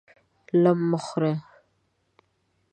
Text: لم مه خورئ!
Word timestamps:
لم 0.63 0.77
مه 0.89 0.99
خورئ! 1.05 1.35